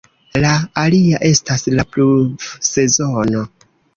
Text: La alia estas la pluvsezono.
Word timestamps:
La 0.43 0.53
alia 0.83 1.19
estas 1.29 1.67
la 1.75 1.85
pluvsezono. 1.97 3.45